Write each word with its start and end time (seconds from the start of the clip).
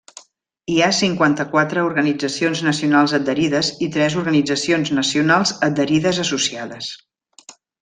Hi 0.75 0.77
ha 0.83 0.87
cinquanta-quatre 0.99 1.83
organitzacions 1.89 2.63
nacionals 2.69 3.13
adherides 3.19 3.71
i 3.89 3.91
tres 3.97 4.17
organitzacions 4.23 4.93
nacionals 5.03 5.55
adherides 5.71 6.23
associades. 6.27 6.91